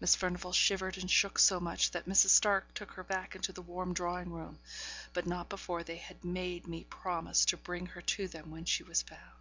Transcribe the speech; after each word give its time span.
Miss 0.00 0.14
Furnivall 0.16 0.54
shivered 0.54 0.96
and 0.96 1.10
shook 1.10 1.38
so 1.38 1.60
much, 1.60 1.90
that 1.90 2.06
Mrs. 2.08 2.30
Stark 2.30 2.72
took 2.72 2.92
her 2.92 3.04
back 3.04 3.36
into 3.36 3.52
the 3.52 3.60
warm 3.60 3.92
drawing 3.92 4.30
room; 4.32 4.58
but 5.12 5.26
not 5.26 5.50
before 5.50 5.82
they 5.82 5.98
had 5.98 6.24
made 6.24 6.66
me 6.66 6.84
promise 6.84 7.44
to 7.44 7.58
bring 7.58 7.84
her 7.84 8.00
to 8.00 8.26
them 8.26 8.50
when 8.50 8.64
she 8.64 8.82
was 8.82 9.02
found. 9.02 9.38